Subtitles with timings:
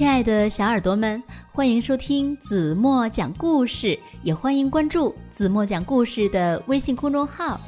[0.00, 1.22] 亲爱的小耳朵们，
[1.52, 7.60] 欢迎收听子墨讲故事，也欢迎关注子墨讲故事的微信公众号。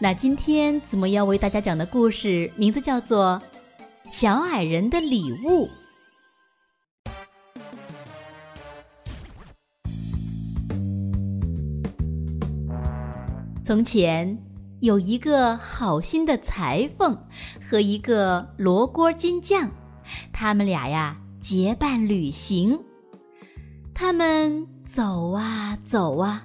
[0.00, 3.40] 那今天子墨要为大家讲的故事名字叫做
[4.12, 5.68] 《小矮人的礼物》。
[13.62, 14.36] 从前
[14.80, 17.16] 有一个好心的裁缝
[17.62, 19.70] 和一个罗锅金匠，
[20.32, 21.16] 他们俩呀。
[21.40, 22.82] 结伴旅行，
[23.94, 26.44] 他们走啊走啊，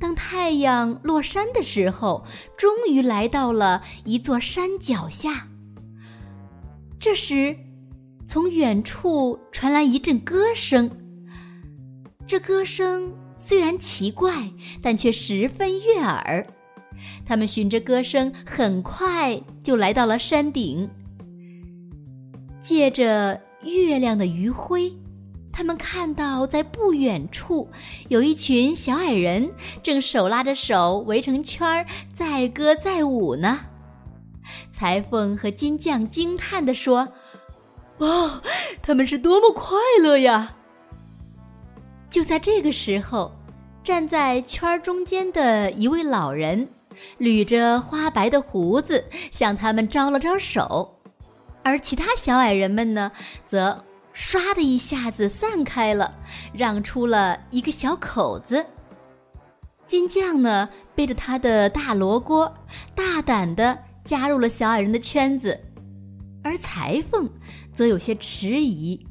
[0.00, 2.24] 当太阳落山的时候，
[2.56, 5.48] 终于来到了一座山脚下。
[6.98, 7.56] 这时，
[8.26, 10.90] 从远处传来一阵歌声。
[12.26, 14.50] 这歌声虽然奇怪，
[14.82, 16.44] 但却十分悦耳。
[17.26, 20.88] 他们循着歌声，很快就来到了山顶，
[22.60, 23.40] 借着。
[23.74, 24.92] 月亮的余晖，
[25.52, 27.68] 他们看到在不远处
[28.08, 29.50] 有一群小矮人
[29.82, 33.60] 正手拉着手围成圈儿，载歌载舞呢。
[34.70, 37.08] 裁缝和金匠惊叹地说
[37.98, 38.42] ：“哇，
[38.82, 40.56] 他们是多么快乐呀！”
[42.08, 43.32] 就在这个时候，
[43.82, 46.68] 站在圈儿中间的一位老人，
[47.18, 50.95] 捋着花白的胡子，向他们招了招手。
[51.66, 53.10] 而其他小矮人们呢，
[53.44, 56.14] 则唰的一下子散开了，
[56.52, 58.64] 让出了一个小口子。
[59.84, 62.54] 金匠呢，背着他的大罗锅，
[62.94, 65.58] 大胆的加入了小矮人的圈子，
[66.44, 67.28] 而裁缝
[67.74, 69.04] 则有些迟疑。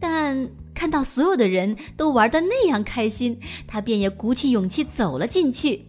[0.00, 5.84] 但看到所有的人都玩的那样开心，他便也鼓起勇气走了进去。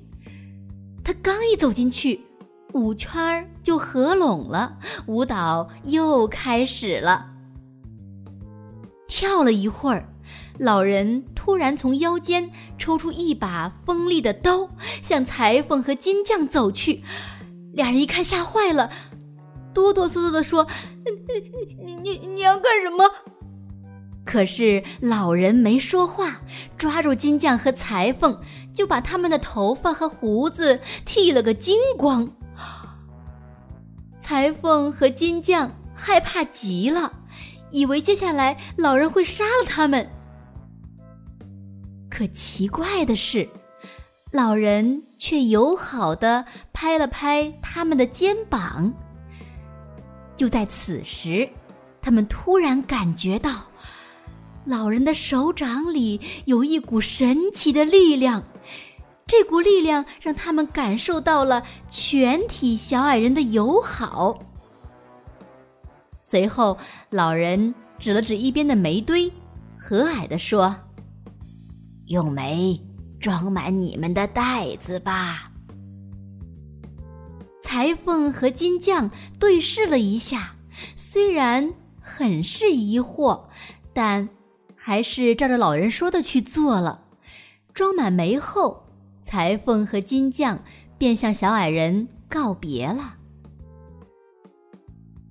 [1.01, 2.26] 他刚一走进去。
[2.73, 7.27] 舞圈儿就合拢了，舞蹈又开始了。
[9.07, 10.07] 跳了一会儿，
[10.57, 14.69] 老人突然从腰间抽出一把锋利的刀，
[15.01, 17.01] 向裁缝和金匠走去。
[17.73, 18.91] 俩人一看，吓坏了，
[19.73, 20.67] 哆哆嗦嗦地说
[21.05, 23.09] ：“你你你你要干什么？”
[24.25, 26.41] 可是老人没说话，
[26.77, 28.37] 抓住金匠和裁缝，
[28.73, 32.29] 就把他们的头发和胡子剃了个精光。
[34.27, 37.09] 裁缝和金匠害怕极了，
[37.71, 40.05] 以为接下来老人会杀了他们。
[42.09, 43.47] 可奇怪的是，
[44.33, 46.43] 老人却友好的
[46.73, 48.93] 拍了拍他们的肩膀。
[50.35, 51.47] 就在此时，
[52.01, 53.49] 他们突然感觉到，
[54.65, 58.43] 老人的手掌里有一股神奇的力量。
[59.27, 64.39] 这股力量让他们感受到了全体小矮人的友好。
[66.17, 66.77] 随后，
[67.09, 69.31] 老人指了指一边的煤堆，
[69.77, 70.73] 和蔼地说
[72.07, 72.81] ：“用煤
[73.19, 75.51] 装满你们的袋子吧。”
[77.61, 80.55] 裁缝和金匠对视了一下，
[80.95, 83.43] 虽然很是疑惑，
[83.93, 84.27] 但
[84.73, 87.03] 还是照着老人说的去做了。
[87.73, 88.86] 装满煤后。
[89.27, 90.57] 裁缝和金匠
[90.97, 93.17] 便向小矮人告别了。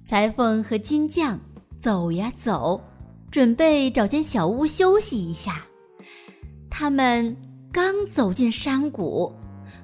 [0.05, 1.41] 裁缝和金匠
[1.81, 2.79] 走呀走，
[3.31, 5.65] 准备找间小屋休息一下。
[6.69, 7.35] 他们
[7.73, 9.33] 刚走进山谷，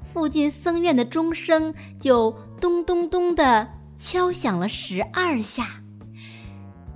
[0.04, 2.30] 附近僧院的钟声就
[2.60, 5.66] 咚咚咚的敲响了十二下。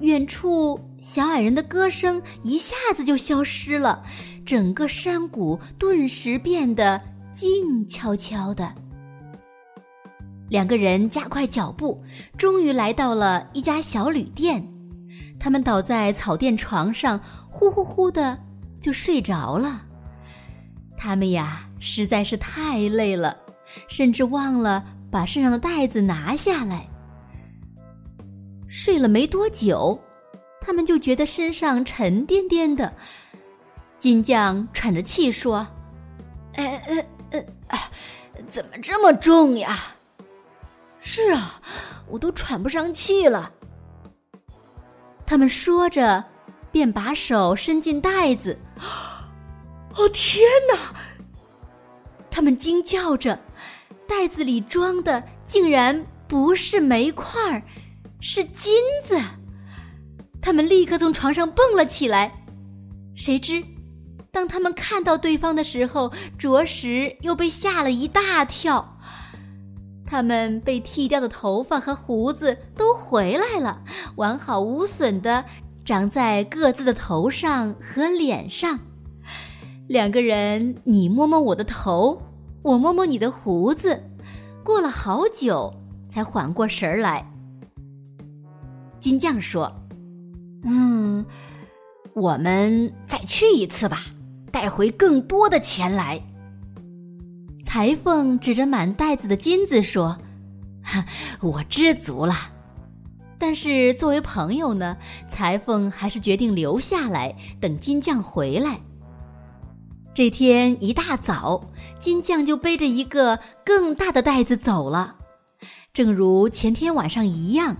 [0.00, 4.02] 远处小矮人的歌声一下子就消失了，
[4.44, 7.00] 整个山谷顿时变得
[7.32, 8.74] 静悄悄的。
[10.48, 12.02] 两个人加快脚步，
[12.36, 14.60] 终于来到了一家小旅店。
[15.38, 18.36] 他们倒在草垫床上，呼呼呼的
[18.80, 19.82] 就睡着了。
[20.96, 23.36] 他们呀，实在是太累了，
[23.88, 26.88] 甚至忘了把身上的袋子拿下来。
[28.66, 29.96] 睡了没多久，
[30.66, 32.92] 他们就觉得身上沉甸甸的。
[34.00, 35.64] 金匠喘着气说
[36.54, 36.82] ：“哎
[37.30, 37.78] 哎哎，
[38.48, 39.78] 怎么这么重呀
[40.98, 41.62] ？”“是啊，
[42.08, 43.52] 我都喘不上气了。”
[45.24, 46.24] 他们说着，
[46.72, 48.58] 便把手伸进袋子。
[49.94, 50.92] “哦天哪！”
[52.28, 53.38] 他们惊叫着，
[54.08, 57.62] 袋子里装的竟然不是煤块儿。
[58.20, 58.74] 是金
[59.04, 59.16] 子，
[60.46, 62.32] 他们立刻从床上蹦了起来。
[63.16, 63.64] 谁知，
[64.30, 68.96] 当他们看到对方的时候，着实又被吓了一大跳。
[70.06, 73.82] 他们被剃掉的头发和胡子都回来了，
[74.14, 75.44] 完好无损的
[75.84, 78.78] 长在各自的头上和脸上。
[79.88, 82.22] 两个人，你摸摸我的头，
[82.62, 84.00] 我摸摸你的胡子，
[84.62, 85.74] 过了好久
[86.08, 87.28] 才缓过神儿来。
[89.00, 89.72] 金匠说
[90.64, 91.24] ：“嗯，
[92.14, 94.00] 我们再去一次吧，
[94.50, 96.20] 带回更多的钱来。”
[97.64, 100.16] 裁缝指着满袋子的金子说
[101.42, 102.34] ：“我知足了。”
[103.38, 104.96] 但是作为朋友呢，
[105.28, 108.80] 裁缝还是决定留下来等金匠回来。
[110.14, 111.62] 这天一大早，
[111.98, 115.16] 金匠就背着一个更大的袋子走了，
[115.92, 117.76] 正如前天晚上一样，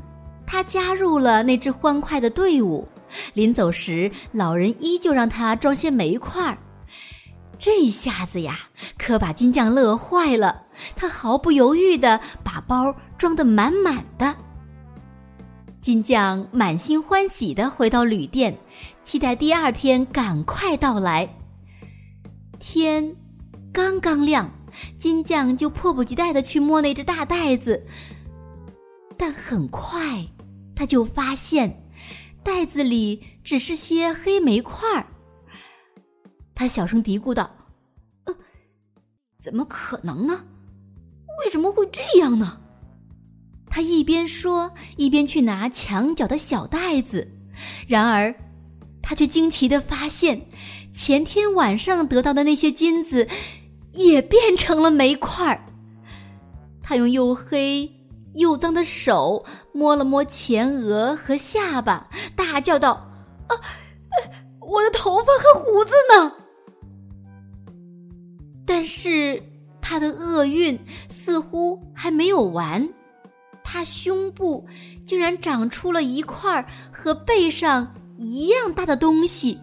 [0.47, 2.87] 他加入了那支欢快的队伍。
[3.35, 6.59] 临走时，老人依旧让他装些煤块儿。
[7.59, 8.59] 这下子呀，
[8.99, 10.65] 可把金匠乐坏了，
[10.95, 14.35] 他毫不犹豫地把包装得满满的。
[15.81, 18.59] 金匠满心欢喜地回到旅店，
[19.05, 21.29] 期待第二天赶快到来。
[22.59, 23.15] 天
[23.73, 24.51] 刚刚亮，
[24.99, 27.87] 金匠就迫不及待地去摸那只大袋子，
[29.17, 30.27] 但很快
[30.77, 31.91] 他就发现，
[32.45, 35.05] 袋子里只是些黑煤块儿。
[36.55, 37.51] 他小声嘀咕道
[38.25, 38.37] ：“呃，
[39.41, 40.45] 怎么可能呢？
[41.45, 42.61] 为什么会这样呢？”
[43.69, 47.27] 他一边说，一边去拿墙角的小袋子，
[47.87, 48.35] 然而，
[49.03, 50.41] 他却惊奇的发现。
[50.95, 53.29] 前天晚上得到的那些金子，
[53.93, 55.63] 也变成了煤块儿。
[56.83, 57.87] 他用又黑
[58.37, 62.93] 又脏的手摸了摸前额和下巴，大叫道
[63.49, 63.57] ：“啊，
[64.61, 66.33] 我的头发和胡子呢？”
[68.67, 69.43] 但是
[69.81, 70.79] 他的厄运
[71.09, 72.89] 似乎还没有完，
[73.63, 74.67] 他胸部
[75.05, 79.59] 竟然长出了一块和背上一样大的东西。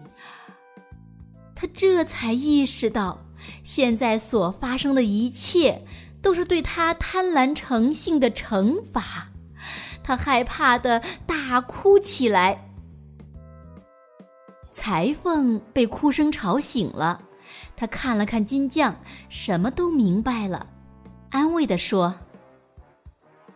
[1.54, 3.18] 他这才意识到，
[3.62, 5.84] 现在所发生的一切
[6.24, 9.28] 都是对他贪婪成性的惩罚。
[10.02, 12.58] 他害怕的大哭起来。
[14.72, 17.20] 裁缝被哭声吵醒了，
[17.76, 18.96] 他看了看金匠，
[19.28, 20.66] 什么都明白了，
[21.30, 22.14] 安慰的说：“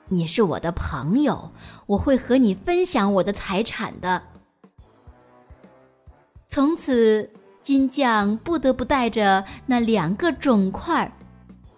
[0.09, 1.50] 你是我的朋友，
[1.87, 4.23] 我会和你分享我的财产的。”
[6.49, 7.31] 从此。
[7.61, 11.12] 金匠不得不带着那两个肿块，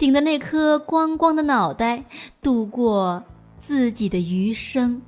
[0.00, 2.02] 顶着那颗光光的脑袋，
[2.41, 3.23] 度过
[3.58, 5.02] 自己的余生。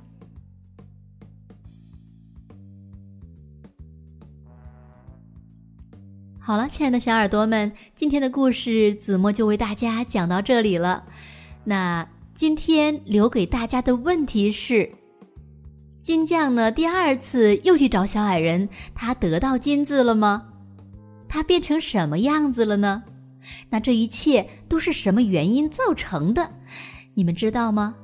[6.37, 11.03] 好了，亲爱的小耳朵们，今天的故事子墨就为大家讲到这里了。
[11.63, 14.91] 那今天留给大家的问题是：
[16.01, 16.71] 金匠呢？
[16.71, 20.49] 第二次又去找小矮人，他得到金子了吗？
[21.27, 23.01] 他变成什么样子了呢？
[23.69, 26.49] 那这一切都是什么原因造成的？
[27.13, 27.95] 你们知道吗？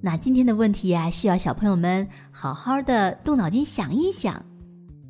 [0.00, 4.44] 那今天的问题呀，需要小朋友们好好的动脑筋想一想。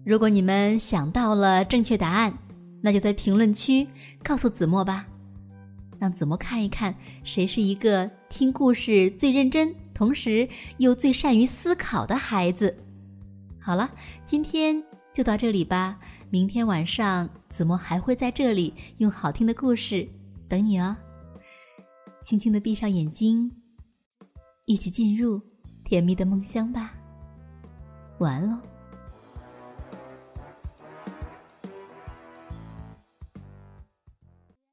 [0.05, 2.32] 如果你们想到了正确答案，
[2.81, 3.87] 那就在评论区
[4.22, 5.06] 告诉子墨吧，
[5.99, 12.76] 让子墨看一看谁是一个听故事最认真，同时又最善于思考的孩子。
[13.59, 13.90] 好了，
[14.25, 14.83] 今天。
[15.14, 15.97] 就到这里吧，
[16.35, 20.05] 明天晚上子墨还会在这里用好听的故事
[20.49, 20.97] 等你哦。
[22.25, 23.49] 轻轻的闭上眼睛，
[24.64, 25.41] 一起进入
[25.85, 26.93] 甜蜜的梦乡吧。
[28.19, 28.59] 晚安喽。